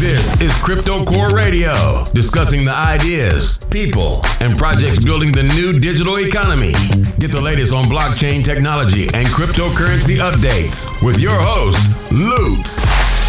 [0.00, 6.16] This is Crypto Core Radio, discussing the ideas, people, and projects building the new digital
[6.20, 6.72] economy.
[7.18, 13.19] Get the latest on blockchain technology and cryptocurrency updates with your host, Lutz.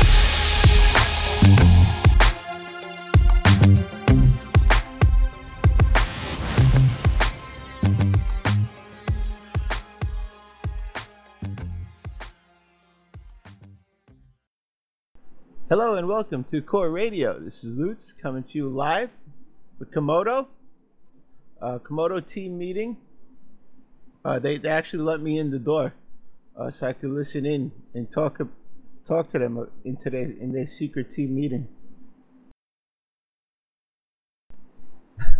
[15.71, 17.39] Hello and welcome to Core Radio.
[17.39, 19.09] This is Lutz coming to you live
[19.79, 20.47] with Komodo.
[21.61, 22.97] Uh, Komodo team meeting.
[24.25, 25.93] Uh, they, they actually let me in the door
[26.59, 28.41] uh, so I could listen in and talk
[29.07, 31.69] talk to them in today in their secret team meeting.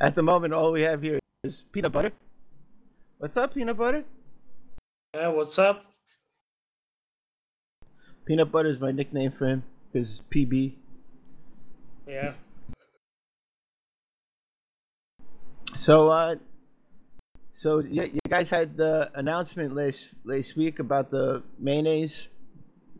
[0.00, 2.12] At the moment, all we have here is peanut butter.
[3.18, 4.04] What's up, peanut butter?
[5.12, 5.89] Yeah, what's up?
[8.30, 10.74] Peanut butter is my nickname for him because PB.
[12.06, 12.34] Yeah.
[15.74, 16.36] So, uh,
[17.56, 22.28] so yeah, you guys had the announcement last last week about the Monaize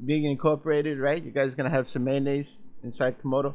[0.05, 1.22] being incorporated, right?
[1.22, 2.48] You guys gonna have some Monaize
[2.83, 3.55] inside Komodo.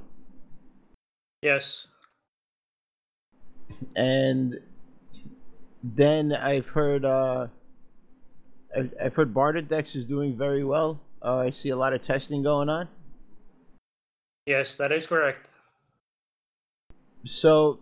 [1.41, 1.87] Yes.
[3.97, 4.61] And
[5.83, 7.47] then I've heard, uh,
[8.73, 11.01] I've, I've heard Barterdex is doing very well.
[11.25, 12.87] Uh, I see a lot of testing going on.
[14.45, 15.47] Yes, that is correct.
[17.25, 17.79] So,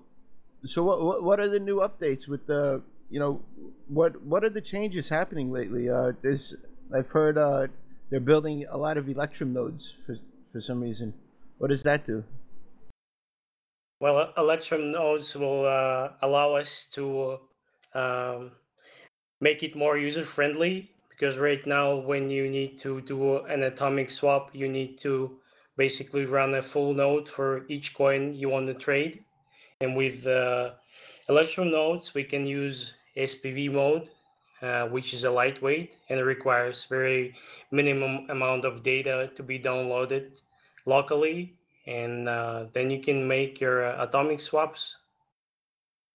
[0.64, 3.42] so what, what what are the new updates with the you know
[3.90, 5.90] what what are the changes happening lately?
[5.90, 6.56] Uh, there's
[6.96, 7.68] I've heard uh,
[8.10, 10.16] they're building a lot of Electrum nodes for
[10.54, 11.14] for some reason.
[11.58, 12.24] What does that do?
[14.00, 17.40] Well, Electrum nodes will uh, allow us to
[17.94, 18.52] um,
[19.42, 20.93] make it more user friendly
[21.24, 25.32] because right now when you need to do an atomic swap you need to
[25.78, 29.24] basically run a full node for each coin you want to trade.
[29.80, 30.72] And with uh,
[31.30, 34.09] electrum nodes we can use spv mode
[34.62, 37.34] uh, which is a lightweight and requires very
[37.72, 40.42] minimum amount of data to be downloaded
[40.86, 41.56] locally.
[41.88, 44.97] And uh, then you can make your uh, atomic swaps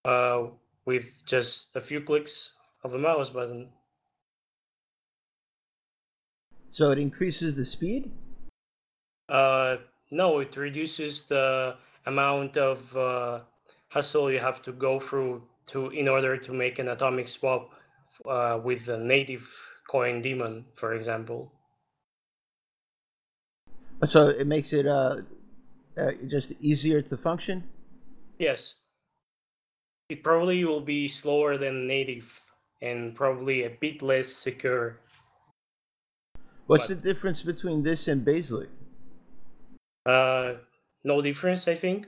[0.04, 0.48] uh,
[0.84, 2.52] with just a few clicks
[2.84, 3.70] of a mouse button
[6.70, 8.10] So it increases the speed?
[9.28, 9.76] Uh,
[10.10, 13.40] no, it reduces the amount of uh,
[13.88, 17.70] hustle you have to go through to in order to make an atomic swap
[18.26, 19.48] uh, with a native
[19.88, 21.52] coin daemon, for example.
[24.06, 25.16] So it makes it uh,
[25.98, 27.64] uh, just easier to function.
[28.38, 28.74] Yes,
[30.08, 32.40] it probably will be slower than native
[32.80, 35.00] and probably a bit less secure.
[36.68, 38.70] What's but, the difference between this and Basilisk?
[40.04, 40.52] Uh,
[41.02, 42.06] no difference, I think.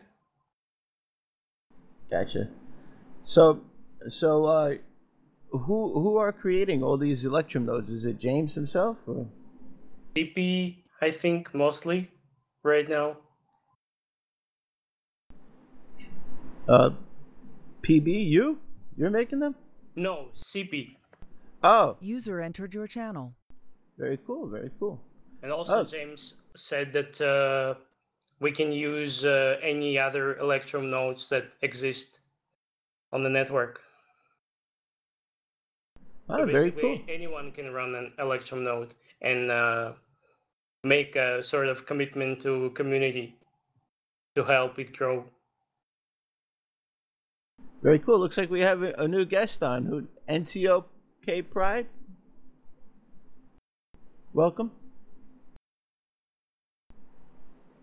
[2.11, 2.49] Gotcha.
[3.25, 3.63] So,
[4.11, 4.75] so uh,
[5.51, 7.89] who who are creating all these Electrum nodes?
[7.89, 8.99] Is it James himself?
[9.07, 9.27] Or?
[10.15, 12.11] CP, I think mostly
[12.63, 13.17] right now.
[16.69, 16.91] Uh,
[17.83, 18.59] PB, you?
[18.99, 19.55] You're making them?
[19.97, 20.97] No, CP.
[21.63, 21.97] Oh.
[22.01, 23.37] User entered your channel.
[24.01, 24.49] Very cool.
[24.49, 24.99] Very cool.
[25.43, 25.85] And also, oh.
[25.85, 27.75] James said that uh,
[28.41, 32.21] we can use uh, any other Electrum nodes that exist
[33.13, 33.81] on the network.
[36.31, 36.99] Oh, so very cool.
[37.09, 39.93] Anyone can run an Electrum node and uh,
[40.83, 43.37] make a sort of commitment to community
[44.35, 45.25] to help it grow.
[47.83, 48.19] Very cool.
[48.19, 51.87] Looks like we have a new guest on who NTOK Pride.
[54.33, 54.71] Welcome.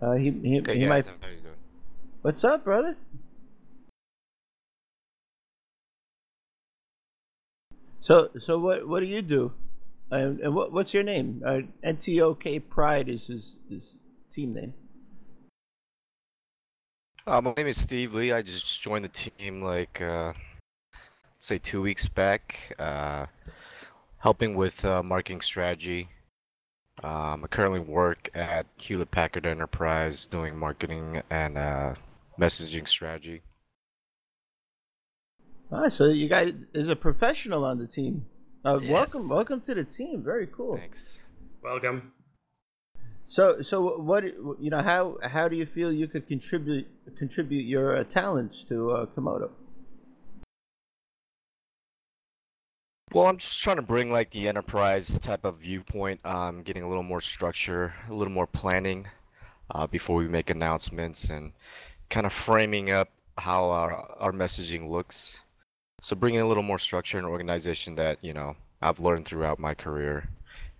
[0.02, 1.06] Uh, he he, hey he guys, might.
[1.06, 1.56] How you doing?
[2.22, 2.96] What's up, brother?
[8.00, 9.52] So so what what do you do?
[10.10, 11.44] And, and what what's your name?
[11.46, 13.98] Uh, NTOK Pride is his his
[14.34, 14.74] team name.
[17.26, 18.32] Uh, my name is Steve Lee.
[18.32, 20.32] I just joined the team like uh,
[21.40, 23.26] say two weeks back, uh,
[24.20, 26.08] helping with uh, marketing strategy
[27.04, 31.96] um, I currently work at Hewlett Packard Enterprise doing marketing and uh,
[32.40, 33.42] messaging strategy.
[35.72, 38.26] All right, so you guys is a professional on the team.
[38.66, 38.90] Uh, yes.
[38.92, 40.24] Welcome, welcome to the team.
[40.24, 40.78] Very cool.
[40.78, 41.22] Thanks.
[41.62, 42.14] Welcome.
[43.28, 44.82] So, so what you know?
[44.82, 49.50] How how do you feel you could contribute contribute your uh, talents to uh, Komodo?
[53.14, 56.90] Well, I'm just trying to bring like the enterprise type of viewpoint, um, getting a
[56.90, 59.08] little more structure, a little more planning,
[59.72, 61.54] uh, before we make announcements and
[62.10, 65.40] kind of framing up how our our messaging looks.
[66.02, 69.74] So bringing a little more structure and organization that you know I've learned throughout my
[69.74, 70.30] career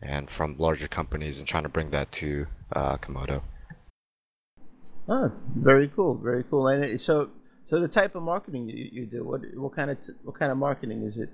[0.02, 3.42] and from larger companies and trying to bring that to uh, Komodo.
[5.10, 6.68] Oh, very cool, very cool.
[6.68, 7.30] And so,
[7.70, 10.58] so the type of marketing you, you do, what what kind of what kind of
[10.58, 11.30] marketing is it?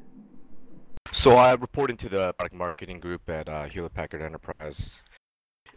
[1.13, 5.04] So I report into the product marketing group at uh, Hewlett Packard Enterprise.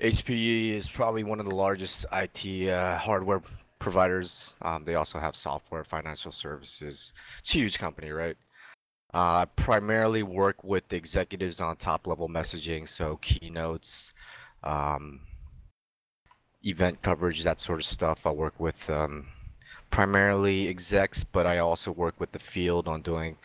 [0.00, 3.42] HPE is probably one of the largest IT uh, hardware
[3.78, 4.56] providers.
[4.62, 7.12] Um, they also have software, financial services.
[7.40, 8.36] It's a huge company, right?
[9.12, 14.14] Uh, I primarily work with the executives on top level messaging, so keynotes,
[14.64, 15.20] um,
[16.64, 18.24] event coverage, that sort of stuff.
[18.26, 19.26] I work with um,
[19.90, 23.36] primarily execs, but I also work with the field on doing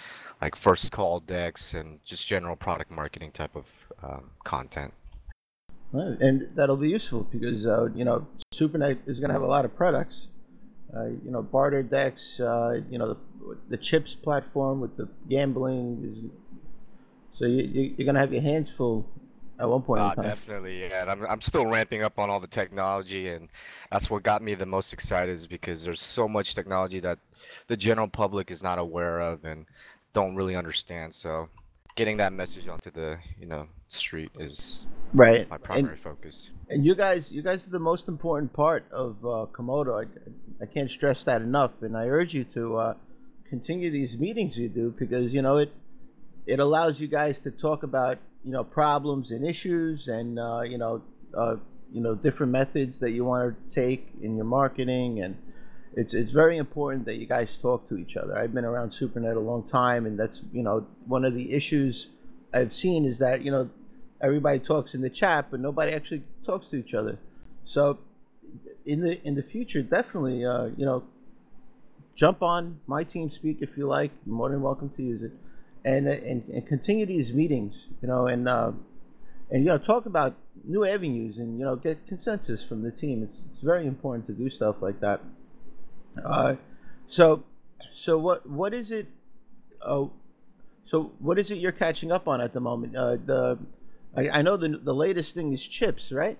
[0.41, 3.71] like first call decks and just general product marketing type of
[4.03, 4.93] um, content.
[5.93, 9.65] And that'll be useful because uh, you know SuperNet is going to have a lot
[9.65, 10.27] of products.
[10.95, 12.39] Uh, you know, BarterDEX.
[12.39, 16.11] Uh, you know, the, the chips platform with the gambling.
[16.11, 16.31] Is,
[17.37, 19.05] so you, you're going to have your hands full
[19.61, 20.01] at one point.
[20.01, 21.01] Uh, definitely, yeah.
[21.01, 23.47] And I'm I'm still ramping up on all the technology, and
[23.91, 27.19] that's what got me the most excited, is because there's so much technology that
[27.67, 29.65] the general public is not aware of and
[30.13, 31.13] don't really understand.
[31.15, 31.49] So,
[31.95, 36.49] getting that message onto the you know street is right my primary and, focus.
[36.69, 40.05] And you guys, you guys are the most important part of uh, Komodo.
[40.05, 42.93] I, I can't stress that enough, and I urge you to uh,
[43.49, 45.73] continue these meetings you do because you know it
[46.45, 50.77] it allows you guys to talk about you know problems and issues and uh, you
[50.77, 51.01] know
[51.37, 51.55] uh,
[51.91, 55.35] you know different methods that you want to take in your marketing and
[55.93, 58.37] it's it's very important that you guys talk to each other.
[58.37, 62.07] I've been around SuperNet a long time, and that's you know one of the issues
[62.53, 63.69] I've seen is that you know
[64.21, 67.19] everybody talks in the chat, but nobody actually talks to each other.
[67.65, 67.99] So
[68.85, 71.03] in the in the future, definitely uh, you know
[72.15, 74.11] jump on my team speak if you like.
[74.25, 75.33] You're more than welcome to use it,
[75.83, 77.73] and and, and continue these meetings.
[78.01, 78.47] You know and.
[78.47, 78.71] Uh,
[79.53, 80.33] and you know talk about
[80.63, 84.31] new avenues and you know get consensus from the team it's, it's very important to
[84.31, 85.19] do stuff like that
[86.23, 86.55] uh,
[87.07, 87.43] so,
[87.93, 89.07] so what what is it?
[89.81, 90.05] Uh,
[90.85, 92.95] so what is it you're catching up on at the moment?
[92.95, 93.57] Uh, the
[94.15, 96.37] I, I know the the latest thing is chips, right?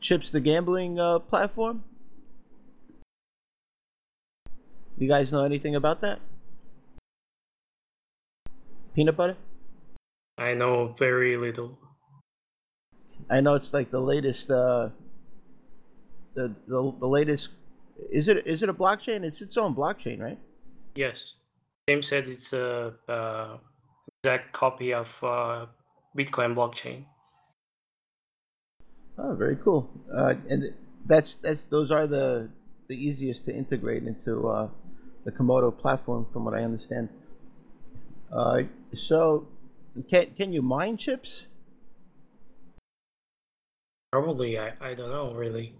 [0.00, 1.84] Chips, the gambling uh, platform.
[4.98, 6.20] You guys know anything about that?
[8.94, 9.36] Peanut butter.
[10.38, 11.78] I know very little.
[13.30, 14.90] I know it's like the latest, uh,
[16.34, 17.50] the, the the latest.
[18.10, 19.24] Is it is it a blockchain?
[19.24, 20.38] It's its own blockchain, right?
[20.94, 21.34] Yes.
[21.88, 23.58] James said it's a uh,
[24.22, 25.66] exact copy of uh,
[26.16, 27.04] Bitcoin blockchain.
[29.18, 29.90] Oh, very cool.
[30.12, 30.74] Uh, and
[31.06, 32.48] that's that's those are the
[32.88, 34.68] the easiest to integrate into uh,
[35.24, 37.08] the Komodo platform, from what I understand.
[38.32, 38.62] Uh,
[38.94, 39.46] so,
[40.10, 41.46] can can you mine chips?
[44.14, 45.74] Probably, I, I don't know really.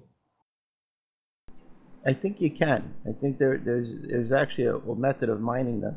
[2.05, 2.93] I think you can.
[3.09, 5.97] I think there there's there's actually a, a method of mining them.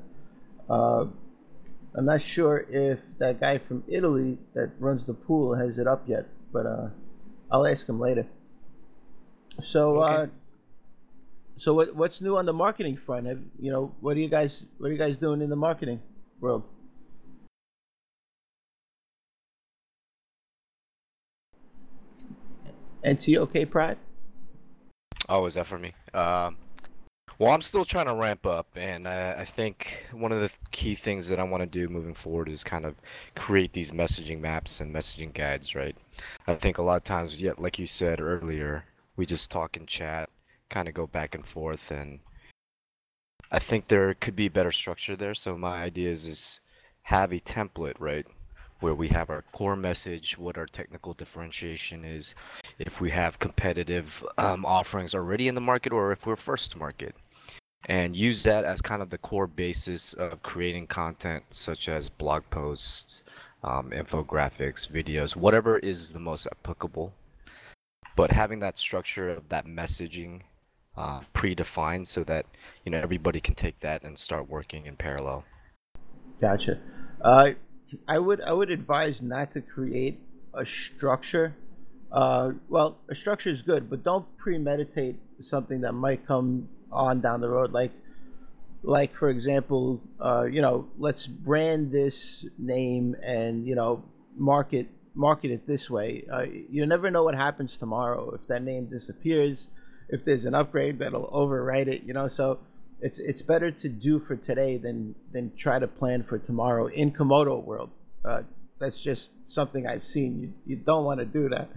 [0.69, 1.05] Uh,
[1.95, 6.03] I'm not sure if that guy from Italy that runs the pool has it up
[6.07, 6.89] yet, but uh,
[7.51, 8.27] I'll ask him later.
[9.63, 10.21] So, uh, okay.
[10.21, 10.25] uh,
[11.55, 13.25] so what what's new on the marketing front?
[13.25, 16.01] Have, you know, what are you guys what are you guys doing in the marketing
[16.39, 16.61] world?
[23.07, 23.97] NT-OK Pride?
[25.29, 25.93] Oh, is that for me?
[26.13, 26.57] Um,
[27.39, 30.95] well, I'm still trying to ramp up, and uh, I think one of the key
[30.95, 32.95] things that I want to do moving forward is kind of
[33.35, 35.95] create these messaging maps and messaging guides, right?
[36.47, 38.85] I think a lot of times, yeah, like you said earlier,
[39.17, 40.29] we just talk and chat,
[40.69, 42.19] kind of go back and forth, and
[43.51, 45.33] I think there could be better structure there.
[45.33, 46.59] So my idea is, is
[47.03, 48.25] have a template, right?
[48.79, 52.35] Where we have our core message, what our technical differentiation is,
[52.79, 56.77] if we have competitive um, offerings already in the market or if we're first to
[56.77, 57.15] market.
[57.87, 62.43] And use that as kind of the core basis of creating content such as blog
[62.49, 63.23] posts,
[63.63, 67.13] um, infographics, videos, whatever is the most applicable.
[68.15, 70.41] But having that structure of that messaging
[70.97, 72.45] uh, predefined so that
[72.83, 75.45] you know everybody can take that and start working in parallel.
[76.41, 76.79] Gotcha.
[77.21, 77.51] Uh,
[78.07, 80.19] I would I would advise not to create
[80.53, 81.55] a structure.
[82.11, 87.41] Uh, well, a structure is good, but don't premeditate something that might come on down
[87.41, 87.71] the road.
[87.71, 87.91] Like,
[88.83, 94.03] like for example, uh, you know, let's brand this name and you know
[94.35, 96.25] market market it this way.
[96.31, 98.31] Uh, you never know what happens tomorrow.
[98.31, 99.67] If that name disappears,
[100.09, 102.27] if there's an upgrade that'll overwrite it, you know.
[102.27, 102.59] So
[103.01, 107.11] it's it's better to do for today than than try to plan for tomorrow in
[107.11, 107.89] Komodo world.
[108.25, 108.41] Uh,
[108.79, 110.39] that's just something I've seen.
[110.39, 111.69] You you don't want to do that.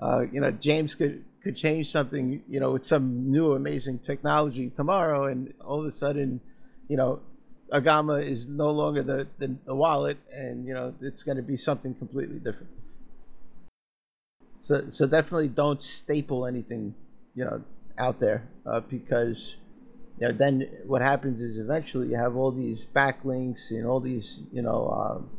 [0.00, 4.70] Uh, you know, James could could change something, you know, with some new amazing technology
[4.70, 6.40] tomorrow, and all of a sudden,
[6.88, 7.20] you know,
[7.72, 11.56] Agama is no longer the, the, the wallet, and you know, it's going to be
[11.56, 12.68] something completely different.
[14.64, 16.94] So, so definitely don't staple anything,
[17.34, 17.62] you know,
[17.98, 19.56] out there uh, because,
[20.18, 24.42] you know, then what happens is eventually you have all these backlinks and all these,
[24.52, 25.30] you know, um,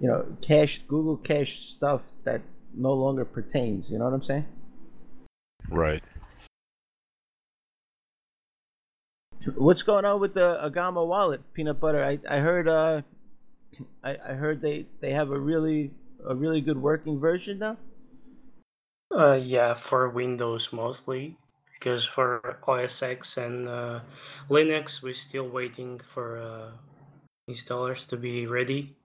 [0.00, 2.42] you know, cached Google cached stuff that
[2.74, 3.88] no longer pertains.
[3.90, 4.46] You know what I'm saying?
[5.68, 6.02] Right.
[9.54, 12.02] What's going on with the Agama wallet, peanut butter?
[12.02, 13.02] I, I heard uh,
[14.02, 15.92] I, I heard they, they have a really
[16.26, 17.76] a really good working version now.
[19.16, 21.36] Uh, yeah, for Windows mostly,
[21.78, 24.00] because for OS X and uh,
[24.50, 26.70] Linux, we're still waiting for uh,
[27.50, 28.96] installers to be ready.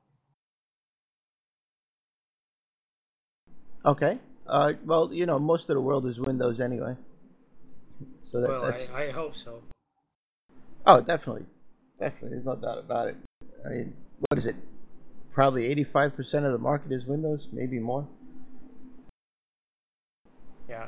[3.85, 4.19] Okay.
[4.47, 6.95] Uh, well, you know, most of the world is Windows anyway.
[8.31, 9.61] So that, well, that's I, I hope so.
[10.85, 11.45] oh, definitely,
[11.99, 12.29] definitely.
[12.29, 13.17] There's no doubt about it.
[13.65, 13.93] I mean,
[14.29, 14.55] what is it?
[15.33, 18.07] Probably 85% of the market is Windows, maybe more.
[20.69, 20.87] Yeah.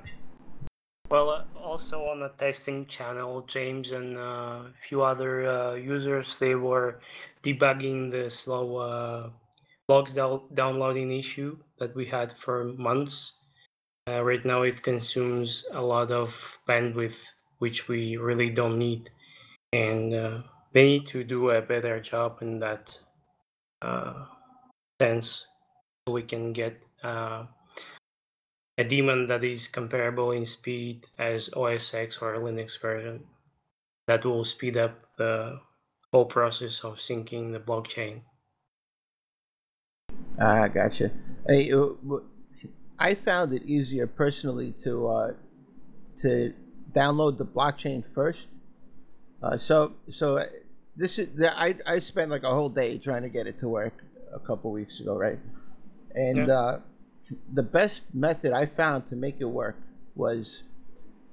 [1.13, 6.37] Well, uh, also on the testing channel, James and uh, a few other uh, users
[6.37, 7.01] they were
[7.43, 9.29] debugging the slow uh,
[9.87, 13.33] logs down- downloading issue that we had for months.
[14.09, 17.19] Uh, right now, it consumes a lot of bandwidth,
[17.59, 19.11] which we really don't need,
[19.71, 20.41] and uh,
[20.71, 22.97] they need to do a better job in that
[24.99, 25.45] sense,
[26.07, 26.85] so we can get
[28.77, 33.27] a daemon that is comparable in speed as OS X or Linux version.
[34.07, 35.61] That will speed up the
[36.11, 38.23] whole process of syncing the blockchain.
[40.39, 41.11] Ah, gotcha.
[41.49, 42.17] I, uh,
[42.99, 45.33] I found it easier personally to uh,
[46.21, 46.53] to
[46.91, 48.47] download the blockchain first.
[49.41, 50.45] Uh, so so uh,
[50.95, 53.69] this is the, I I spent like a whole day trying to get it to
[53.69, 54.03] work
[54.33, 55.39] a couple weeks ago, right?
[56.15, 56.53] And Yeah.
[56.53, 56.79] uh,
[57.53, 59.75] the best method I found to make it work
[60.15, 60.63] was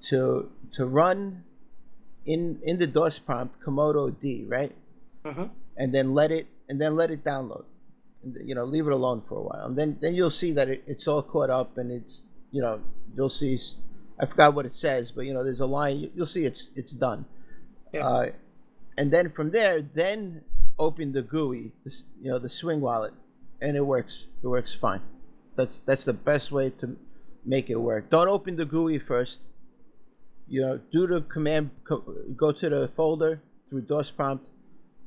[0.09, 1.45] to to run
[2.25, 4.75] in in the DOS prompt Komodo D, right?
[5.25, 5.45] Mm-hmm.
[5.77, 7.65] and then let it and then let it download
[8.25, 10.69] And, you know leave it alone for a while and then then you'll see that
[10.71, 12.81] it, it's all caught up and it's you know
[13.15, 13.59] you'll see
[14.19, 16.71] I forgot what it says but you know there's a line you- you'll see it's
[16.75, 17.27] it's done
[17.93, 18.07] Yeah.
[18.09, 18.27] uh,
[18.97, 20.41] and then from there then
[20.79, 23.13] open the GUI this, you know the swing wallet
[23.61, 25.03] and it works it works fine
[25.57, 26.97] that's that's the best way to
[27.45, 28.11] make it work.
[28.11, 29.41] Don't open the GUI first.
[30.49, 31.71] You know do the command
[32.37, 34.45] go to the folder through DOS prompt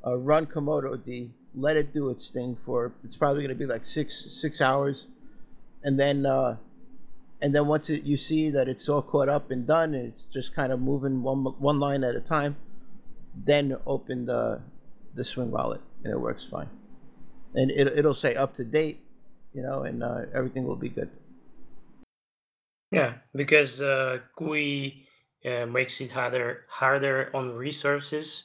[0.06, 3.66] uh, run Komodo D, let it do its thing for it's probably going to be
[3.66, 5.06] like six six hours,
[5.84, 6.58] and then uh,
[7.42, 10.26] and then once it, you see that it's all caught up and done, and it's
[10.26, 12.58] just kind of moving one one line at a time,
[13.34, 14.62] then open the
[15.16, 16.70] the Swing wallet and it works fine,
[17.54, 19.00] and it it'll say up to date,
[19.54, 21.10] you know, and uh, everything will be good.
[22.92, 28.44] Yeah, because uh, GUI uh, makes it harder harder on resources,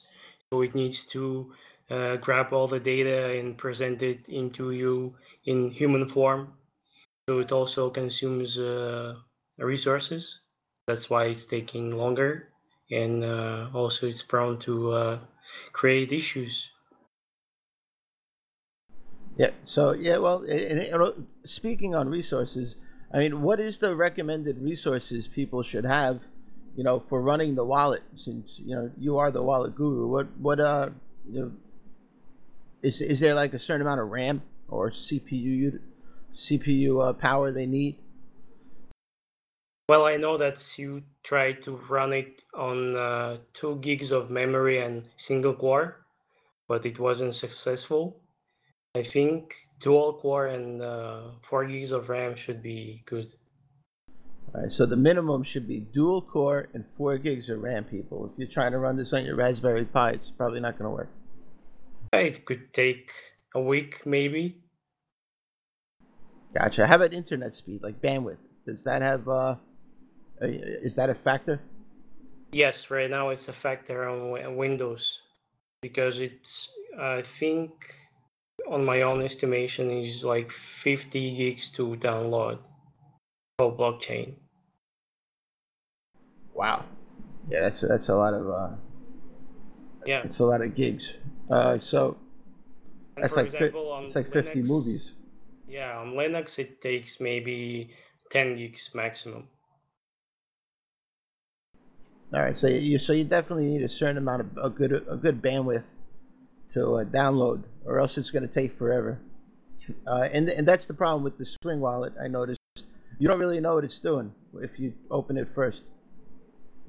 [0.49, 1.53] so it needs to
[1.89, 6.53] uh, grab all the data and present it into you in human form.
[7.29, 9.15] So it also consumes uh,
[9.59, 10.41] resources.
[10.87, 12.49] That's why it's taking longer,
[12.91, 15.19] and uh, also it's prone to uh,
[15.73, 16.69] create issues.
[19.39, 19.51] Yeah.
[19.63, 22.75] So yeah, well, and, and, speaking on resources,
[23.13, 26.19] I mean, what is the recommended resources people should have,
[26.75, 28.03] you know, for running the wallet?
[28.17, 30.89] Since you know you are the wallet guru, what what uh,
[31.31, 31.51] you know,
[32.81, 35.79] is is there like a certain amount of RAM or CPU
[36.35, 37.95] CPU uh, power they need?
[39.87, 44.81] Well, I know that you tried to run it on uh, two gigs of memory
[44.81, 45.95] and single core,
[46.67, 48.19] but it wasn't successful.
[48.95, 53.27] I think dual core and uh, four gigs of RAM should be good.
[54.53, 54.71] All right.
[54.71, 57.83] So the minimum should be dual core and four gigs of RAM.
[57.83, 60.89] People, if you're trying to run this on your Raspberry Pi, it's probably not going
[60.89, 61.09] to work.
[62.13, 63.11] It could take
[63.53, 64.57] a week, maybe.
[66.57, 66.87] Gotcha.
[66.87, 68.37] How about internet speed, like bandwidth?
[68.65, 69.55] Does that have uh,
[70.41, 71.61] uh, is that a factor?
[72.51, 75.21] Yes, right now it's a factor on Windows
[75.81, 77.71] because it's, I think,
[78.69, 82.59] on my own estimation, is like 50 gigs to download
[83.59, 84.35] whole blockchain.
[86.53, 86.85] Wow.
[87.49, 88.75] Yeah, that's that's a lot of uh,
[90.05, 90.21] Yeah.
[90.23, 91.13] it's a lot of gigs.
[91.49, 92.17] Uh, so
[93.17, 95.11] that's like example, on it's like 50 Linux- movies.
[95.67, 97.91] Yeah, on Linux it takes maybe
[98.31, 99.47] 10 gigs maximum.
[102.31, 105.15] All right, so you so you definitely need a certain amount of a good a
[105.15, 105.83] good bandwidth
[106.73, 109.19] to uh, download, or else it's going to take forever.
[110.05, 112.13] Uh, and and that's the problem with the Swing wallet.
[112.21, 112.59] I noticed
[113.17, 115.83] you don't really know what it's doing if you open it first.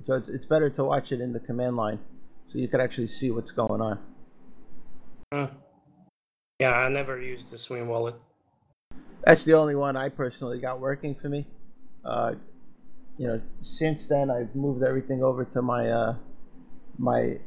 [0.06, 1.98] So it's it's better to watch it in the command line,
[2.52, 3.98] so you can actually see what's going on.
[5.32, 5.44] Hmm.
[6.58, 8.16] Yeah, I never used the Swing wallet.
[9.24, 11.46] That's the only one I personally got working for me.
[12.04, 12.34] Uh,
[13.18, 16.14] you know, since then I've moved everything over to my uh,
[16.98, 17.38] my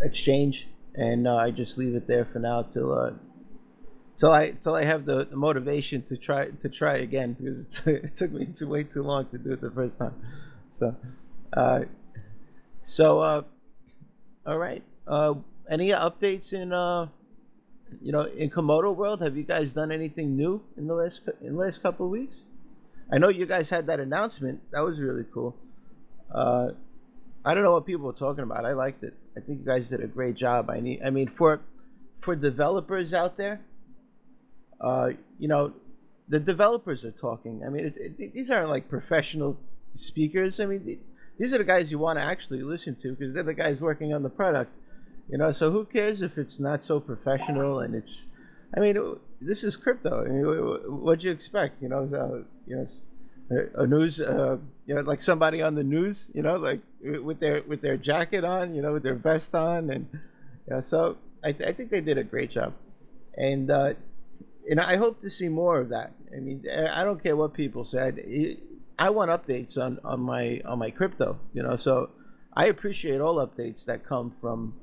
[0.00, 0.68] exchange,
[0.98, 3.12] and uh, I just leave it there for now till uh,
[4.18, 7.72] till I till I have the, the motivation to try to try again because it,
[7.72, 10.14] took it took me way too long to do it the first time.
[10.72, 10.96] So,
[11.56, 11.80] uh,
[12.82, 13.42] so uh,
[14.44, 14.82] all right.
[15.06, 15.34] Uh,
[15.70, 17.06] any updates in uh,
[18.02, 21.54] you know, in Komodo world, have you guys done anything new in the last in
[21.54, 22.36] the last couple of weeks?
[23.12, 24.60] I know you guys had that announcement.
[24.72, 25.56] That was really cool.
[26.34, 26.70] Uh,
[27.44, 28.66] I don't know what people were talking about.
[28.66, 29.14] I liked it.
[29.38, 30.68] I think you guys did a great job.
[30.70, 31.00] I need.
[31.04, 31.60] I mean, for
[32.20, 33.60] for developers out there,
[34.80, 35.72] uh, you know,
[36.28, 37.62] the developers are talking.
[37.64, 39.56] I mean, it, it, these aren't like professional
[39.94, 40.60] speakers.
[40.60, 40.98] I mean,
[41.38, 44.12] these are the guys you want to actually listen to because they're the guys working
[44.12, 44.72] on the product.
[45.30, 48.26] You know, so who cares if it's not so professional and it's,
[48.74, 50.24] I mean, this is crypto.
[50.24, 51.82] I mean, wh- wh- what'd you expect?
[51.82, 52.86] You know, you know,
[53.50, 57.62] a- news, uh, you know, like somebody on the news, you know, like with their
[57.66, 61.52] with their jacket on, you know, with their vest on, and you know, so I,
[61.52, 62.74] th- I think they did a great job,
[63.36, 63.94] and uh,
[64.70, 66.12] and I hope to see more of that.
[66.34, 68.20] I mean, I don't care what people said.
[68.98, 72.10] I want updates on on my on my crypto, you know, so
[72.54, 74.74] I appreciate all updates that come from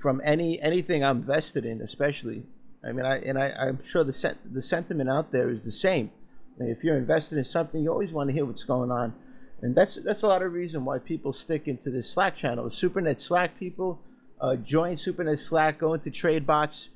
[0.00, 2.42] from any anything I'm vested in, especially.
[2.82, 5.72] I mean, I and I, I'm sure the sen- the sentiment out there is the
[5.72, 6.10] same.
[6.58, 9.14] If you're invested in something, you always want to hear what's going on,
[9.60, 12.66] and that's that's a lot of reason why people stick into this Slack channel.
[12.66, 14.00] SuperNet Slack people
[14.40, 16.90] uh, join SuperNet Slack, go into trade bots,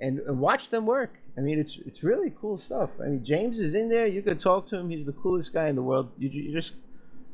[0.00, 1.14] and, and watch them work.
[1.36, 2.90] I mean, it's it's really cool stuff.
[3.00, 4.06] I mean, James is in there.
[4.06, 4.90] You could talk to him.
[4.90, 6.10] He's the coolest guy in the world.
[6.18, 6.74] You, you just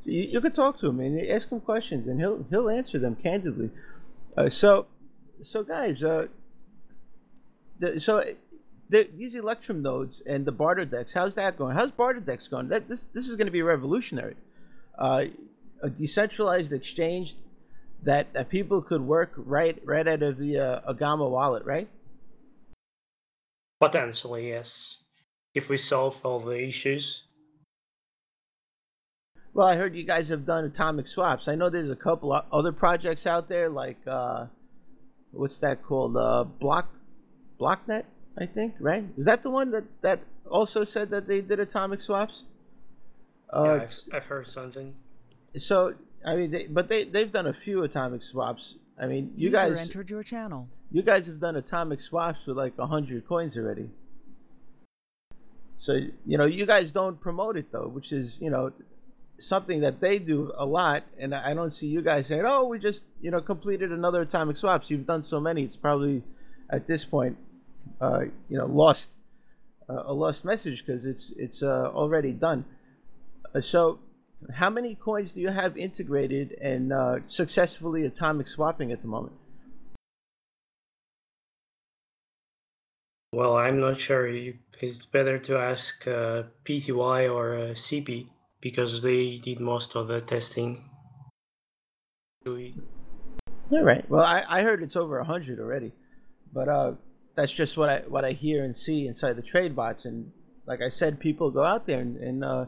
[0.05, 3.17] you, you could talk to him and ask him questions, and he'll he'll answer them
[3.17, 3.71] candidly.
[4.37, 4.87] Uh, so,
[5.43, 6.27] so guys, uh,
[7.81, 8.25] the, so
[8.91, 11.77] the, these Electrum nodes and the BarterDEX, how's that going?
[11.77, 12.69] How's BarterDEX going?
[12.69, 14.37] That this this is going to be revolutionary.
[14.99, 15.27] Uh,
[15.83, 17.37] a decentralized exchange
[18.03, 21.89] that, that people could work right right out of the uh, Agama wallet, right?
[23.81, 24.97] Potentially, yes.
[25.55, 27.23] If we solve all the issues.
[29.55, 31.49] Well, I heard you guys have done atomic swaps.
[31.49, 34.47] I know there's a couple other projects out there, like uh,
[35.33, 36.17] what's that called?
[36.17, 36.89] Uh, Block,
[37.61, 38.05] BlockNet,
[38.37, 38.75] I think.
[38.81, 39.05] Right?
[39.17, 42.43] Is that the one that that also said that they did atomic swaps?
[43.53, 44.95] yeah, Uh, I've, I've heard something.
[45.57, 45.95] so
[46.27, 48.75] I mean, they, but they they've done a few atomic swaps.
[49.01, 50.69] I mean, you User guys entered your channel.
[50.91, 53.89] you guys have done atomic swaps with like a hundred coins already.
[55.81, 55.93] So
[56.27, 58.73] you know, you guys don't promote it though, which is you know
[59.41, 62.79] something that they do a lot, and I don't see you guys saying, "Oh, we
[62.79, 66.23] just you know completed another atomic swaps." You've done so many; it's probably
[66.71, 67.39] at this point,
[68.01, 69.11] uh, you know, lost
[69.89, 72.65] uh, a lost message because it's it's uh, already done.
[73.55, 73.99] Uh, so,
[74.55, 79.35] how many coins do you have integrated and uh, successfully atomic swapping at the moment?
[83.33, 84.27] Well, I'm not sure.
[84.27, 88.29] It's better to ask uh, PTY or uh, CP
[88.61, 90.89] because they did most of the testing.
[92.47, 94.09] All right.
[94.09, 95.93] Well, I, I heard it's over a hundred already,
[96.55, 96.93] but uh,
[97.39, 100.05] that's just what I what I hear and see inside the trade bots.
[100.05, 100.33] And
[100.67, 102.65] like I said, people go out there and, and uh,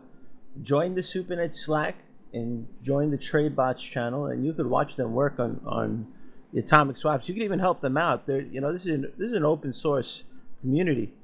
[0.62, 1.96] join the SuperNet Slack
[2.32, 6.06] and join the trade bots channel, and you could watch them work on on
[6.52, 7.28] the atomic swaps.
[7.28, 8.28] You could even help them out.
[8.28, 10.22] They're you know this is an, this is an open source
[10.60, 11.14] community.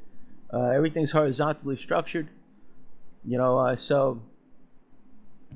[0.53, 2.29] Uh, everything's horizontally structured.
[3.25, 4.23] You know, uh, so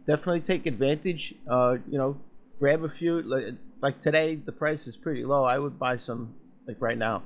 [0.07, 1.35] definitely take advantage.
[1.49, 2.19] Uh, you know,
[2.61, 3.21] grab a few.
[3.23, 5.43] Like, like today, the price is pretty low.
[5.43, 6.35] I would buy some
[6.69, 7.25] like right now.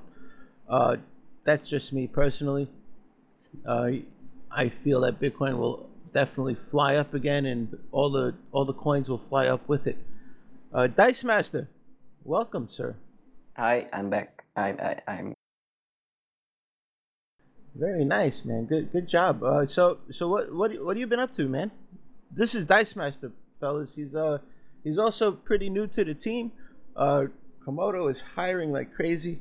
[0.68, 0.96] Uh,
[1.44, 2.68] that's just me personally.
[3.66, 3.90] Uh,
[4.50, 9.08] I feel that Bitcoin will definitely fly up again, and all the all the coins
[9.08, 9.98] will fly up with it.
[10.72, 11.68] Uh, Dice Master,
[12.24, 12.96] welcome, sir.
[13.56, 14.44] Hi, I'm back.
[14.56, 15.34] I, I, I'm
[17.74, 18.66] Very nice, man.
[18.66, 19.42] Good good job.
[19.42, 21.70] Uh, so so what what what have you been up to, man?
[22.30, 23.94] This is Dice Master, fellas.
[23.94, 24.38] He's uh
[24.82, 26.52] he's also pretty new to the team.
[26.96, 27.26] Uh,
[27.66, 29.40] Komodo is hiring like crazy.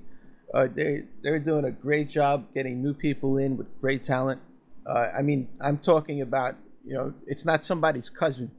[0.53, 4.39] Uh, they they're doing a great job getting new people in with great talent.
[4.87, 8.51] Uh, I mean, I'm talking about you know it's not somebody's cousin,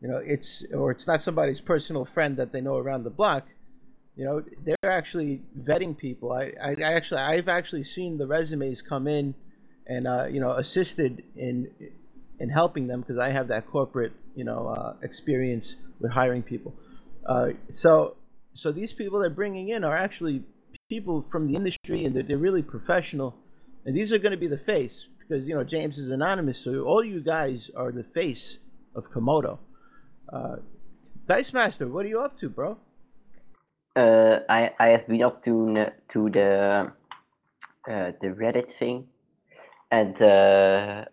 [0.00, 3.46] you know it's or it's not somebody's personal friend that they know around the block.
[4.16, 6.32] You know they're actually vetting people.
[6.32, 9.34] I, I, I actually I've actually seen the resumes come in,
[9.86, 11.70] and uh, you know assisted in
[12.40, 16.74] in helping them because I have that corporate you know uh, experience with hiring people.
[17.24, 18.16] Uh, so
[18.52, 20.42] so these people they're bringing in are actually
[20.88, 23.34] people from the industry and they're, they're really professional
[23.84, 26.82] and these are going to be the face because you know james is anonymous so
[26.82, 28.58] all you guys are the face
[28.94, 29.58] of komodo
[30.32, 30.56] uh,
[31.28, 32.76] dice master what are you up to bro
[33.96, 35.52] Uh, I I have been up to
[36.12, 36.50] to the
[37.92, 39.08] uh, the Reddit thing,
[39.90, 41.04] and uh,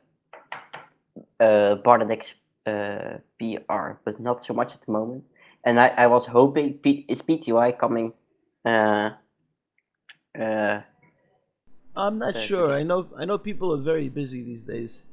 [1.40, 2.24] uh, BarterDEX
[2.68, 5.24] uh, PR, but not so much at the moment.
[5.64, 8.12] And I, I was hoping, P- is PTY coming?
[8.66, 9.12] Uh,
[10.40, 10.82] uh,
[11.96, 15.04] i'm not sure i know i know people are very busy these days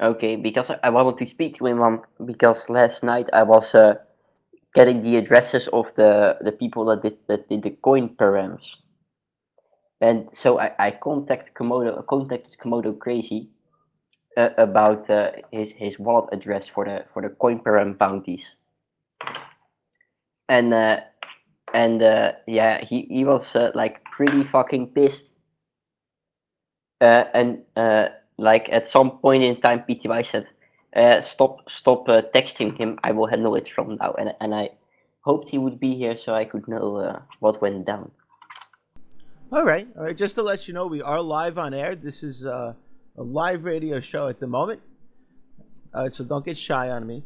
[0.00, 3.94] okay, because I, wanted to speak to him on because last night I was uh,
[4.74, 8.76] getting the addresses of the the people that did that did the coin params.
[10.00, 13.48] And so I, I contacted Komodo contacted Komodo Crazy
[14.36, 18.44] uh, about uh, his his wallet address for the for the coin param bounties.
[20.48, 21.00] And uh,
[21.76, 25.28] and uh, yeah, he he was uh, like pretty fucking pissed.
[27.00, 28.06] Uh, and uh,
[28.38, 30.46] like at some point in time, PTY said,
[30.96, 32.98] uh, "Stop stop uh, texting him.
[33.04, 34.70] I will handle it from now." And and I
[35.20, 38.10] hoped he would be here so I could know uh, what went down.
[39.52, 42.22] all right all right just to let you know we are live on air this
[42.22, 42.72] is uh,
[43.16, 44.80] a live radio show at the moment
[45.94, 47.22] uh, so don't get shy on me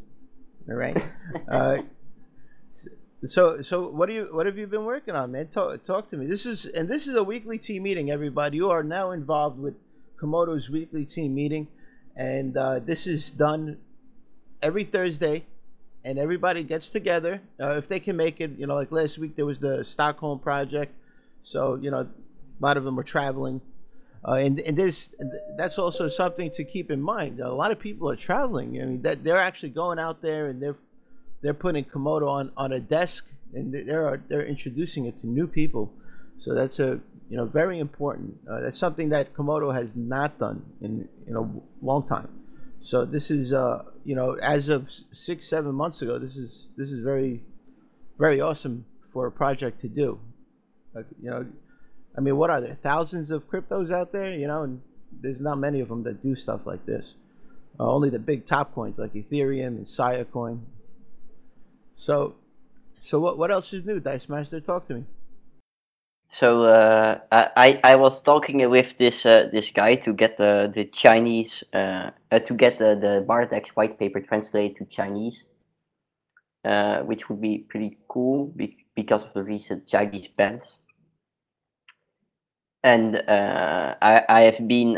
[0.69, 0.97] all right
[1.51, 1.77] uh,
[3.27, 5.47] So, so what do you what have you been working on, man?
[5.47, 6.25] Talk talk to me.
[6.25, 8.09] This is and this is a weekly team meeting.
[8.09, 9.75] Everybody, you are now involved with
[10.19, 11.67] Komodo's weekly team meeting,
[12.15, 13.77] and uh, this is done
[14.59, 15.45] every Thursday,
[16.03, 18.57] and everybody gets together uh, if they can make it.
[18.57, 20.91] You know, like last week there was the Stockholm project,
[21.43, 22.07] so you know, a
[22.59, 23.61] lot of them were traveling.
[24.27, 25.13] Uh, and and this
[25.57, 27.39] that's also something to keep in mind.
[27.39, 28.81] A lot of people are traveling.
[28.81, 30.77] I mean, that they're actually going out there and they're
[31.41, 35.91] they're putting Komodo on, on a desk and they're they're introducing it to new people.
[36.39, 36.99] So that's a
[37.29, 38.37] you know very important.
[38.49, 41.45] Uh, that's something that Komodo has not done in in a
[41.85, 42.29] long time.
[42.81, 46.89] So this is uh you know as of six seven months ago, this is this
[46.89, 47.41] is very
[48.17, 50.19] very awesome for a project to do.
[50.93, 51.45] Like, you know,
[52.17, 54.33] I mean, what are there thousands of cryptos out there?
[54.33, 54.81] You know, and
[55.21, 57.05] there's not many of them that do stuff like this.
[57.79, 60.65] Uh, only the big top coins like Ethereum and Sia Coin.
[62.01, 62.33] So,
[63.03, 64.59] so what what else is new, Dice Master?
[64.59, 65.03] Talk to me.
[66.31, 70.85] So uh, I I was talking with this uh, this guy to get the the
[70.85, 75.43] Chinese uh, uh, to get the the Bardex white paper translated to Chinese,
[76.65, 80.63] uh, which would be pretty cool be- because of the recent Chinese bans.
[82.83, 84.97] And uh, I I have been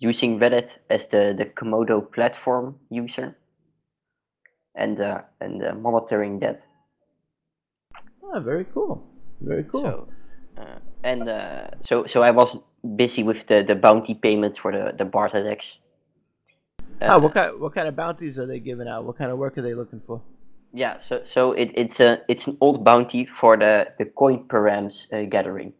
[0.00, 3.36] using Reddit as the the Komodo platform user,
[4.74, 6.62] and uh, and uh, monitoring that.
[8.22, 9.06] Oh, very cool.
[9.40, 9.82] Very cool.
[9.82, 10.08] So,
[10.58, 12.58] uh, and uh, so so I was
[12.96, 15.60] busy with the, the bounty payments for the the BarterDEX.
[17.02, 19.04] oh, what kind what kind of bounties are they giving out?
[19.04, 20.22] What kind of work are they looking for?
[20.72, 25.06] Yeah, so so it, it's a it's an old bounty for the the coin params
[25.12, 25.72] uh, gathering.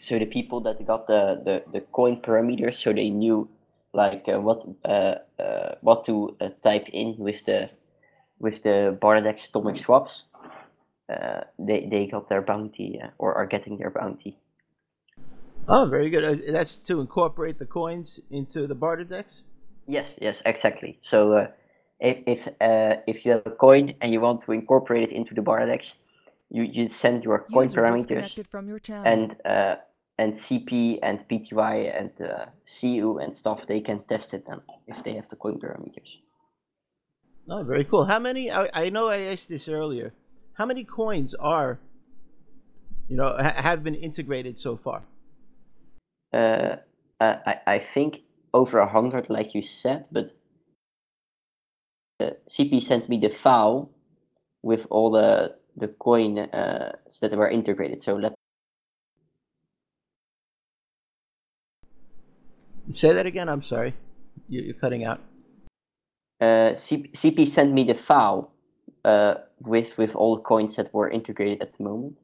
[0.00, 3.48] So the people that got the, the, the coin parameters, so they knew
[3.92, 7.70] like uh, what uh, uh, what to uh, type in with the
[8.38, 10.24] with the Bardex atomic swaps.
[11.08, 14.38] Uh, they they got their bounty uh, or are getting their bounty.
[15.68, 16.24] Oh, very good.
[16.24, 19.24] Uh, that's to incorporate the coins into the BarterDEX.
[19.86, 20.98] Yes, yes, exactly.
[21.02, 21.46] So uh,
[22.00, 25.34] if if uh, if you have a coin and you want to incorporate it into
[25.34, 25.92] the Bardex,
[26.48, 29.12] you you send your coin User parameters disconnected from your channel.
[29.12, 29.76] and uh,
[30.20, 33.60] and CP and PTY and uh, CU and stuff.
[33.66, 36.10] They can test it then if they have the coin parameters.
[37.48, 38.04] Oh, very cool.
[38.04, 38.50] How many?
[38.50, 40.12] I, I know I asked this earlier.
[40.52, 41.80] How many coins are,
[43.08, 45.02] you know, ha- have been integrated so far?
[46.34, 46.76] Uh,
[47.18, 48.20] I I think
[48.52, 50.26] over a hundred, like you said, but
[52.20, 53.90] uh, CP sent me the file
[54.62, 58.02] with all the the coin uh, that were integrated.
[58.02, 58.34] So let
[62.90, 63.48] Say that again.
[63.48, 63.94] I'm sorry.
[64.48, 65.20] You, you're cutting out.
[66.40, 68.50] Uh, CP sent me the file
[69.04, 72.16] uh, with with all the coins that were integrated at the moment.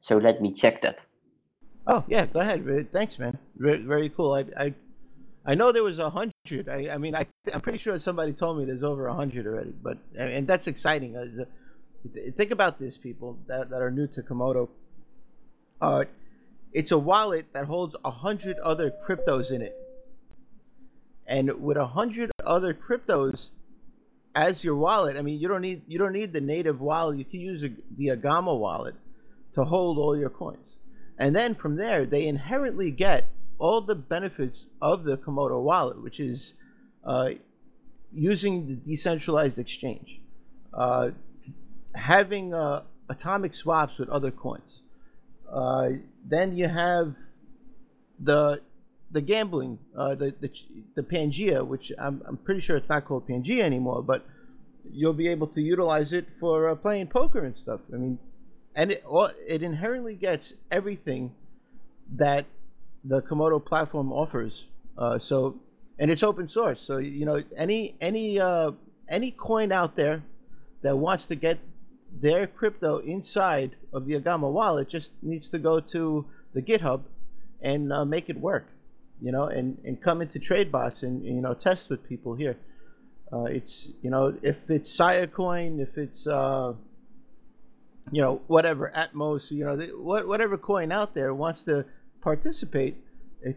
[0.00, 1.00] So let me check that.
[1.86, 2.88] Oh yeah, go ahead.
[2.92, 3.38] Thanks, man.
[3.56, 4.32] Very, cool.
[4.32, 4.74] I, I,
[5.46, 6.68] I know there was a hundred.
[6.68, 9.72] I, I mean, I, I'm pretty sure somebody told me there's over a hundred already.
[9.82, 11.16] But and and that's exciting.
[11.16, 11.44] Uh,
[12.36, 14.68] Think about this, people that, that are new to Komodo.
[15.80, 16.04] Uh,
[16.72, 19.76] it's a wallet that holds a hundred other cryptos in it,
[21.28, 23.50] and with a hundred other cryptos
[24.34, 27.18] as your wallet, I mean, you don't need you don't need the native wallet.
[27.18, 28.94] You can use a, the Agama wallet
[29.54, 30.78] to hold all your coins.
[31.18, 36.20] And then from there, they inherently get all the benefits of the Komodo wallet, which
[36.20, 36.54] is
[37.04, 37.30] uh,
[38.12, 40.20] using the decentralized exchange,
[40.72, 41.10] uh,
[41.94, 44.82] having uh, atomic swaps with other coins.
[45.52, 45.88] Uh,
[46.24, 47.16] then you have
[48.20, 48.60] the
[49.10, 50.50] the gambling, uh, the, the
[50.96, 54.26] the Pangea, which I'm, I'm pretty sure it's not called Pangea anymore, but
[54.92, 57.80] you'll be able to utilize it for uh, playing poker and stuff.
[57.92, 58.18] I mean,
[58.74, 59.04] and it
[59.46, 61.32] it inherently gets everything
[62.16, 62.46] that
[63.04, 64.66] the Komodo platform offers.
[64.96, 65.58] Uh, so,
[65.98, 66.80] and it's open source.
[66.80, 68.72] So you know any any uh,
[69.08, 70.22] any coin out there
[70.82, 71.58] that wants to get
[72.20, 77.02] their crypto inside of the Agama wallet just needs to go to the GitHub
[77.60, 78.66] and uh, make it work.
[79.20, 82.56] You know, and, and come into TradeBots and you know test with people here.
[83.32, 86.72] Uh, it's you know if it's Siacoin, if it's uh,
[88.10, 91.84] you know whatever Atmos, you know what whatever coin out there wants to
[92.20, 92.96] participate,
[93.42, 93.56] it,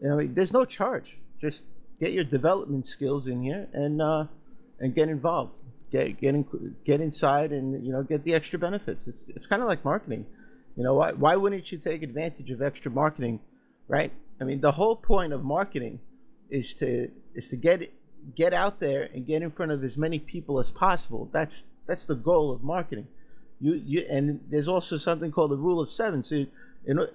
[0.00, 1.18] you know there's no charge.
[1.40, 1.64] Just
[2.00, 4.24] get your development skills in here and uh,
[4.78, 5.56] and get involved.
[5.92, 9.06] Get get in, get inside and you know get the extra benefits.
[9.06, 10.24] It's it's kind of like marketing.
[10.76, 13.40] You know why why wouldn't you take advantage of extra marketing,
[13.86, 14.12] right?
[14.40, 16.00] I mean the whole point of marketing
[16.50, 17.92] is to is to get
[18.34, 21.28] get out there and get in front of as many people as possible.
[21.32, 23.08] That's that's the goal of marketing.
[23.60, 26.24] You you and there's also something called the rule of seven.
[26.24, 26.48] So you
[26.86, 27.06] know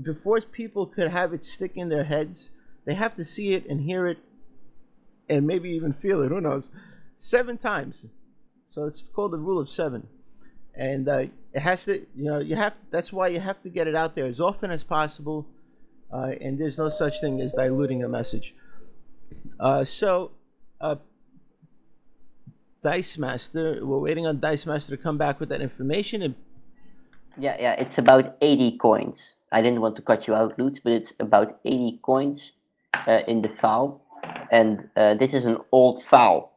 [0.00, 2.50] before people could have it stick in their heads,
[2.84, 4.18] they have to see it and hear it,
[5.28, 6.28] and maybe even feel it.
[6.28, 6.68] Who knows?
[7.18, 8.06] Seven times.
[8.68, 10.08] So it's called the rule of seven,
[10.74, 12.06] and uh, it has to.
[12.16, 12.74] You know, you have.
[12.90, 15.46] That's why you have to get it out there as often as possible.
[16.12, 18.54] Uh, and there's no such thing as diluting a message.
[19.58, 20.32] Uh, so,
[20.80, 20.96] uh,
[22.82, 26.22] Dice Master, we're waiting on Dice Master to come back with that information.
[26.22, 26.34] And
[27.38, 29.30] Yeah, yeah, it's about 80 coins.
[29.52, 32.52] I didn't want to cut you out, Lutz, but it's about 80 coins
[33.06, 34.02] uh, in the file.
[34.50, 36.52] And uh, this is an old file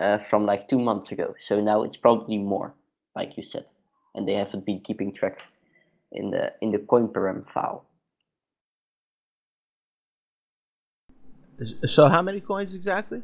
[0.00, 1.34] uh, from like two months ago.
[1.40, 2.74] So now it's probably more,
[3.16, 3.66] like you said.
[4.14, 5.38] And they haven't been keeping track
[6.12, 7.84] in the in the coin param file.
[11.86, 13.22] So, how many coins exactly?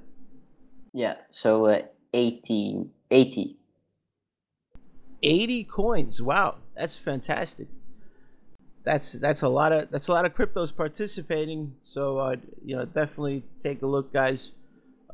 [0.92, 3.56] Yeah, so uh, 80, 80.
[5.22, 6.22] 80 coins.
[6.22, 7.68] Wow, that's fantastic.
[8.82, 11.74] That's that's a lot of that's a lot of cryptos participating.
[11.84, 14.52] So uh, you know, definitely take a look, guys.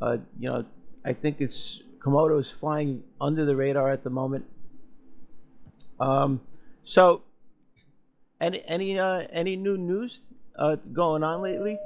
[0.00, 0.64] Uh, you know,
[1.04, 4.44] I think it's Komodo is flying under the radar at the moment.
[5.98, 6.40] Um,
[6.84, 7.22] so
[8.40, 10.20] any any uh, any new news
[10.56, 11.78] uh, going on lately?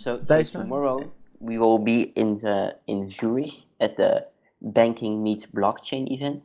[0.00, 4.24] So, so tomorrow we will be in the in Zurich at the
[4.62, 6.42] Banking Meets Blockchain event.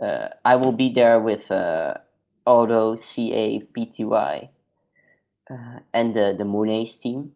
[0.00, 1.92] Uh, I will be there with uh,
[2.46, 4.48] Auto, CA, PTY,
[5.50, 7.32] uh, and the the Monaize team.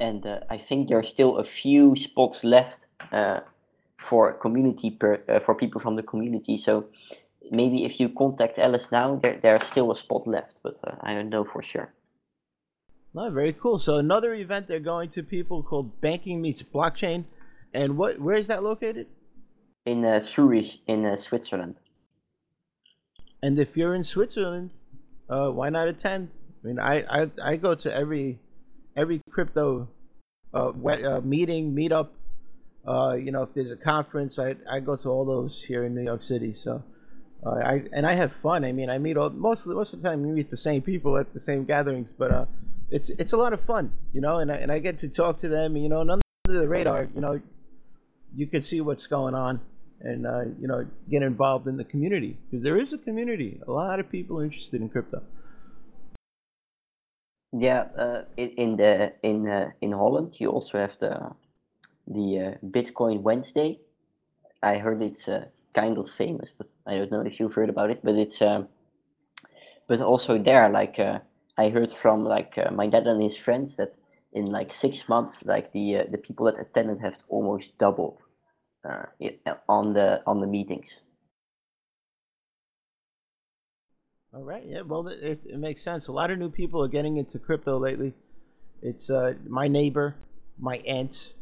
[0.00, 3.40] And uh, I think there are still a few spots left uh,
[3.98, 6.56] for community per, uh, for people from the community.
[6.56, 6.86] So
[7.50, 11.12] maybe if you contact Alice now, there there's still a spot left, but uh, I
[11.12, 11.92] don't know for sure.
[13.16, 13.78] No, very cool.
[13.78, 17.24] So another event they're going to people called Banking Meets Blockchain,
[17.72, 19.06] and what where is that located?
[19.86, 21.76] in uh, Zurich in uh, Switzerland.
[23.42, 24.70] And if you're in Switzerland,
[25.30, 26.30] uh, why not attend?
[26.62, 28.40] I mean, I, I, I go to every
[28.96, 29.88] every crypto
[30.52, 32.08] uh, we- uh, meeting, meetup.
[32.86, 35.94] Uh, you know, if there's a conference, I, I go to all those here in
[35.94, 36.56] New York City.
[36.62, 36.82] So,
[37.44, 38.64] uh, I and I have fun.
[38.64, 40.56] I mean, I meet all most of the, most of the time we meet the
[40.56, 42.46] same people at the same gatherings, but uh,
[42.90, 44.38] it's it's a lot of fun, you know.
[44.38, 47.08] And I, and I get to talk to them, you know, and under the radar,
[47.14, 47.40] you know,
[48.34, 49.60] you can see what's going on
[50.00, 53.72] and uh, you know get involved in the community because there is a community a
[53.72, 55.22] lot of people are interested in crypto
[57.52, 61.32] Yeah, uh, in, in the in uh, in Holland you also have the
[62.06, 63.78] the uh, Bitcoin Wednesday.
[64.62, 67.90] I heard it's uh, kind of famous, but I don't know if you've heard about
[67.90, 68.00] it.
[68.02, 68.68] But it's um,
[69.86, 71.20] but also there, like uh,
[71.58, 73.94] I heard from like uh, my dad and his friends that
[74.32, 78.20] in like six months, like the uh, the people that attended have almost doubled
[78.88, 79.06] uh,
[79.68, 81.00] on the on the meetings.
[84.34, 84.64] All right.
[84.66, 84.82] Yeah.
[84.82, 86.08] Well, it, it, it makes sense.
[86.08, 88.12] A lot of new people are getting into crypto lately.
[88.82, 90.16] It's uh, my neighbor,
[90.58, 91.32] my aunt,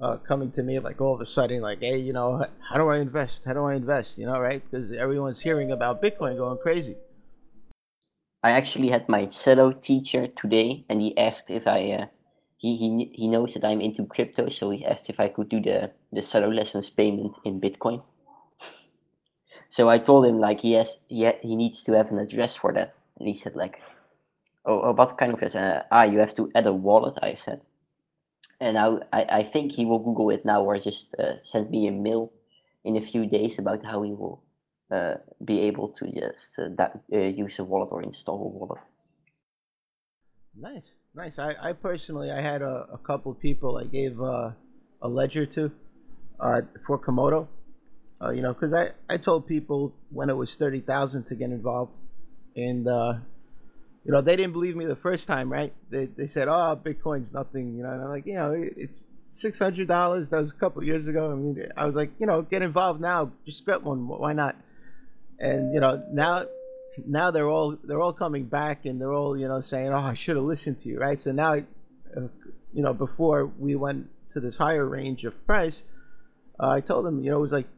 [0.00, 2.88] uh, coming to me like all of a sudden, like, hey, you know, how do
[2.88, 3.42] I invest?
[3.44, 4.16] How do I invest?
[4.16, 4.62] You know, right?
[4.70, 6.94] Because everyone's hearing about Bitcoin going crazy.
[8.46, 11.80] I actually had my cello teacher today, and he asked if I.
[11.98, 12.06] Uh,
[12.58, 15.60] he, he he knows that I'm into crypto, so he asked if I could do
[15.60, 18.04] the the cello lessons payment in Bitcoin.
[19.68, 22.54] So I told him like he has he, ha- he needs to have an address
[22.54, 23.82] for that, and he said like,
[24.64, 25.56] oh, oh what kind of address?
[25.56, 27.18] Uh, ah, you have to add a wallet.
[27.22, 27.62] I said,
[28.60, 31.88] and now I, I think he will Google it now or just uh, send me
[31.88, 32.30] a mail
[32.84, 34.45] in a few days about how he will
[35.44, 38.80] be able to just uh, that, uh, use a wallet or install a wallet.
[40.58, 41.38] Nice, nice.
[41.38, 44.50] I, I personally, I had a, a couple people I gave uh,
[45.02, 45.70] a ledger to
[46.40, 47.48] uh, for Komodo.
[48.22, 51.50] Uh, you know, because I, I told people when it was thirty thousand to get
[51.50, 51.94] involved,
[52.56, 53.14] and uh,
[54.04, 55.74] you know they didn't believe me the first time, right?
[55.90, 59.58] They, they said, "Oh, Bitcoin's nothing," you know, and I'm like, you know, it's six
[59.58, 60.30] hundred dollars.
[60.30, 61.30] That was a couple years ago.
[61.30, 63.30] I mean, I was like, you know, get involved now.
[63.44, 64.08] Just get one.
[64.08, 64.56] Why not?
[65.38, 66.46] And you know, now
[67.04, 70.14] now they're all they're all coming back and they're all you know saying oh i
[70.14, 71.20] should have listened to you right?
[71.20, 75.82] So now you know before we went to this higher range of price
[76.60, 77.68] uh, i told them you know it was like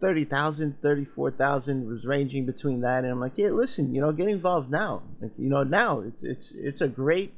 [0.00, 3.04] 30,000 34,000 was ranging between that.
[3.04, 5.02] And i'm like yeah listen you know get involved now.
[5.20, 6.00] Like, you know now.
[6.00, 7.34] It's it's it's a great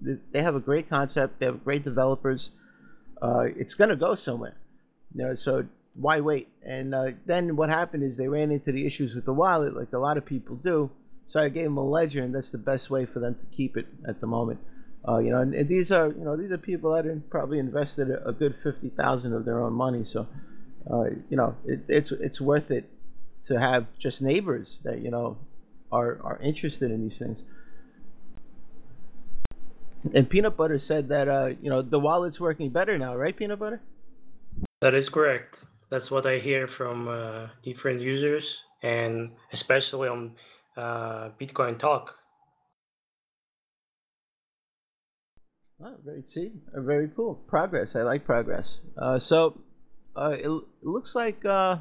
[0.00, 1.40] they have a great concept.
[1.40, 2.50] They have great developers.
[3.20, 4.56] Uh, it's going to go somewhere.
[5.14, 5.64] You know so
[5.96, 6.48] why wait?
[6.62, 9.92] And uh, then what happened is they ran into the issues with the wallet, like
[9.92, 10.90] a lot of people do.
[11.28, 13.76] So I gave them a ledger, and that's the best way for them to keep
[13.76, 14.60] it at the moment.
[15.08, 18.10] Uh, you know, and, and these are you know these are people that probably invested
[18.10, 20.04] a, a good fifty thousand of their own money.
[20.04, 20.26] So
[20.90, 22.88] uh, you know it, it's it's worth it
[23.46, 25.38] to have just neighbors that you know
[25.92, 27.40] are are interested in these things.
[30.14, 33.36] And peanut butter said that uh, you know the wallet's working better now, right?
[33.36, 33.80] Peanut butter.
[34.80, 35.60] That is correct.
[35.90, 40.32] That's what I hear from uh, different users, and especially on
[40.76, 42.14] uh, Bitcoin Talk.
[45.80, 47.94] Oh, very see, uh, very cool progress.
[47.94, 48.80] I like progress.
[48.96, 49.60] Uh, so,
[50.16, 51.76] uh, it, it looks like uh,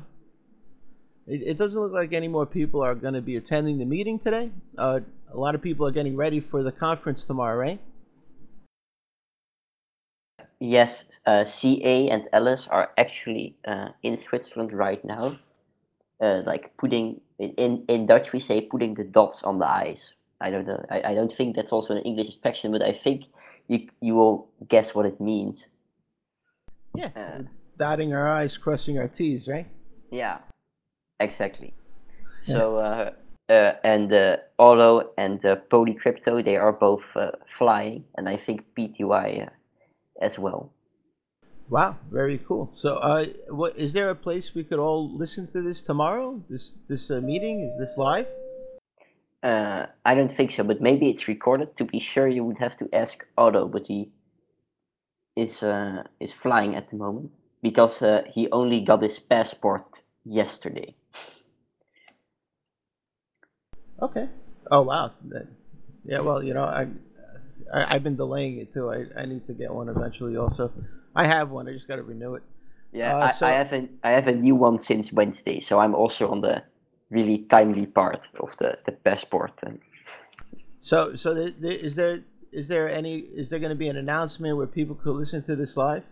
[1.25, 4.19] it, it doesn't look like any more people are going to be attending the meeting
[4.19, 4.51] today.
[4.77, 5.01] A
[5.33, 7.79] lot of people are getting ready for the conference tomorrow, right?
[10.59, 15.37] Yes, uh, CA and Alice are actually uh, in Switzerland right now.
[16.21, 20.13] Uh, like putting in in Dutch we say putting the dots on the i's.
[20.39, 20.83] I don't know.
[20.89, 23.25] I, I don't think that's also an English expression, but I think
[23.67, 25.65] you you will guess what it means.
[26.95, 27.43] Yeah, Uh,
[27.77, 29.67] dotting our i's, crossing our t's, right?
[30.09, 30.37] Yeah,
[31.19, 31.73] exactly.
[32.45, 32.55] Yeah.
[32.55, 33.11] So uh,
[33.49, 38.63] uh, and uh, Olo and uh, Polycrypto they are both uh, flying, and I think
[38.77, 39.49] PTY uh,
[40.21, 40.71] as well.
[41.69, 42.71] Wow, very cool.
[42.75, 46.41] So, uh, what is there a place we could all listen to this tomorrow?
[46.49, 48.27] This this uh, meeting is this live?
[49.41, 51.75] Uh, I don't think so, but maybe it's recorded.
[51.77, 54.11] To be sure, you would have to ask Otto, but he
[55.35, 60.95] is uh, is flying at the moment because uh, he only got his passport yesterday.
[64.01, 64.29] Okay.
[64.69, 65.11] Oh wow.
[66.05, 66.19] Yeah.
[66.19, 66.87] Well, you know, I,
[67.73, 68.89] I I've been delaying it too.
[68.91, 70.37] I, I need to get one eventually.
[70.37, 70.71] Also,
[71.15, 71.67] I have one.
[71.67, 72.43] I just got to renew it.
[72.91, 75.79] Yeah, Uh, I, so- I have a I have a new one since Wednesday, so
[75.79, 76.63] I'm also on the
[77.09, 79.53] really timely part of the the passport.
[79.63, 79.79] And
[80.81, 82.19] So so is there
[82.51, 85.55] is there any is there going to be an announcement where people could listen to
[85.55, 86.03] this live?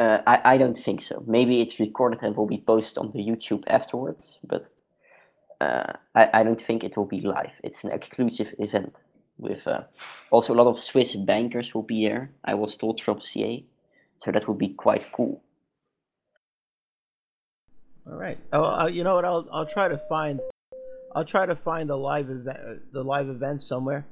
[0.00, 1.22] uh, I I don't think so.
[1.26, 4.66] Maybe it's recorded and will be posted on the YouTube afterwards, but
[5.60, 7.52] uh, I I don't think it will be live.
[7.62, 9.02] It's an exclusive event
[9.38, 9.82] with uh,
[10.30, 12.32] also a lot of Swiss bankers will be there.
[12.44, 13.64] I was told from CA,
[14.18, 15.42] so that would be quite cool.
[18.06, 18.38] All right.
[18.52, 19.24] Oh, uh, you know what?
[19.24, 20.40] I'll I'll try to find
[21.14, 24.06] I'll try to find a live event the live event somewhere,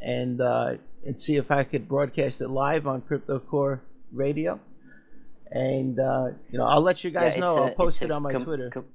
[0.00, 0.74] and uh,
[1.06, 4.60] and see if I could broadcast it live on Crypto Core Radio.
[5.50, 7.64] And uh, you know, I'll let you guys it's know.
[7.64, 8.70] I'll post it on my com- Twitter.
[8.70, 8.86] com-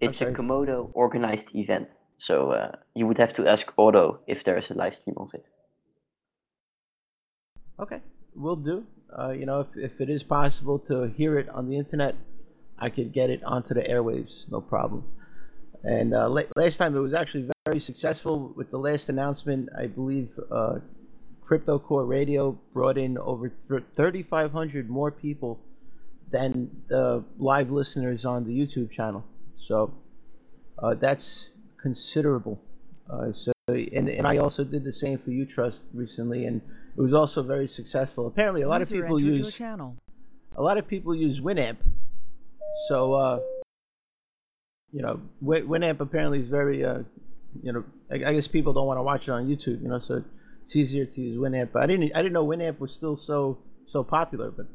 [0.00, 0.26] it's a.
[0.26, 4.74] Komodo organized event, so uh, you would have to ask Otto if there is a
[4.74, 5.44] live stream of it.
[7.80, 8.00] Okay,
[8.34, 8.84] will do.
[9.16, 12.14] Uh, you know, if, if it is possible to hear it on the internet,
[12.78, 15.04] I could get it onto the airwaves, no problem.
[15.82, 19.68] And uh, la- last time it was actually very successful with the last announcement.
[19.78, 20.76] I believe uh,
[21.42, 25.60] Crypto Core Radio brought in over 3,500 more people
[26.30, 29.24] than the live listeners on the YouTube channel.
[29.56, 29.94] So
[30.78, 31.50] uh, that's
[31.84, 32.56] considerable.
[33.12, 36.60] Uh, so and, and I also did the same for UTrust recently, and
[36.96, 38.26] it was also very successful.
[38.26, 39.96] Apparently, a lot User of people use channel.
[40.56, 41.76] a lot of people use Winamp.
[42.88, 43.40] So uh,
[44.92, 47.00] you know, Winamp apparently is very uh,
[47.62, 49.82] you know, I, I guess people don't want to watch it on YouTube.
[49.82, 50.24] You know, so
[50.64, 51.70] it's easier to use Winamp.
[51.72, 53.58] But I didn't I didn't know Winamp was still so
[53.92, 54.66] so popular, but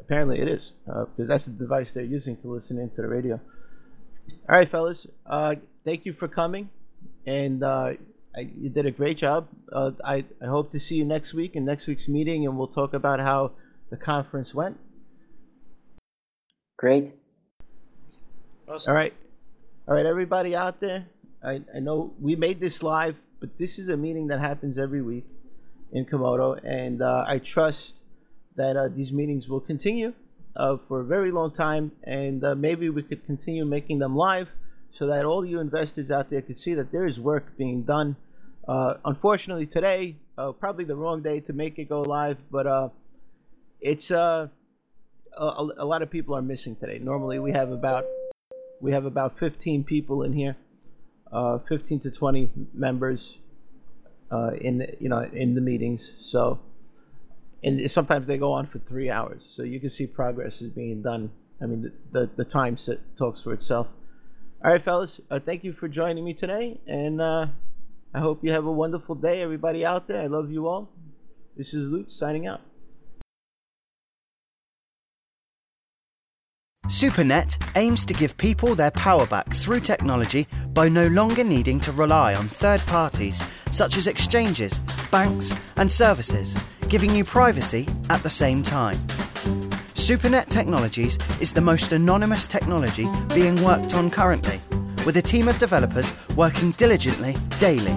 [0.00, 3.40] apparently it is because that's the device they're using to listen into the radio.
[4.48, 5.06] All right, fellas.
[5.24, 5.56] Uh,
[5.86, 6.68] thank you for coming,
[7.26, 7.92] and uh,
[8.36, 9.48] I, you did a great job.
[9.72, 12.74] Uh, I I hope to see you next week in next week's meeting, and we'll
[12.80, 13.52] talk about how
[13.88, 14.78] the conference went.
[16.76, 17.14] Great.
[18.68, 18.90] Awesome.
[18.90, 19.14] All right,
[19.88, 21.06] all right, everybody out there.
[21.42, 25.00] I I know we made this live, but this is a meeting that happens every
[25.00, 25.24] week
[25.92, 27.94] in Komodo, and uh, I trust
[28.56, 30.12] that uh, these meetings will continue
[30.56, 34.48] uh, for a very long time, and uh, maybe we could continue making them live
[34.98, 38.16] so that all you investors out there could see that there is work being done.
[38.66, 42.88] Uh, unfortunately, today, uh, probably the wrong day to make it go live, but uh,
[43.80, 44.48] it's uh,
[45.36, 46.98] a, a lot of people are missing today.
[46.98, 48.06] Normally, we have about
[48.80, 50.56] we have about 15 people in here,
[51.32, 53.38] uh, 15 to 20 members
[54.30, 56.10] uh, in the, you know in the meetings.
[56.22, 56.58] So,
[57.62, 59.42] and sometimes they go on for three hours.
[59.54, 61.30] So you can see progress is being done.
[61.60, 63.88] I mean, the the, the time set talks for itself.
[64.66, 67.46] All right, fellas, uh, thank you for joining me today, and uh,
[68.12, 70.20] I hope you have a wonderful day, everybody out there.
[70.20, 70.90] I love you all.
[71.56, 72.62] This is Luke signing out.
[76.88, 81.92] SuperNET aims to give people their power back through technology by no longer needing to
[81.92, 84.80] rely on third parties such as exchanges,
[85.12, 86.56] banks, and services,
[86.88, 88.98] giving you privacy at the same time.
[90.06, 94.60] SuperNET Technologies is the most anonymous technology being worked on currently,
[95.04, 97.90] with a team of developers working diligently daily.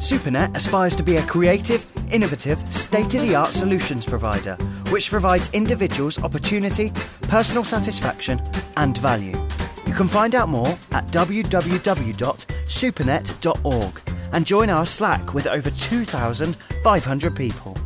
[0.00, 4.54] SuperNET aspires to be a creative, innovative, state of the art solutions provider,
[4.88, 6.90] which provides individuals opportunity,
[7.28, 8.40] personal satisfaction,
[8.78, 9.38] and value.
[9.86, 14.00] You can find out more at www.supernet.org
[14.32, 17.76] and join our Slack with over 2,500 people.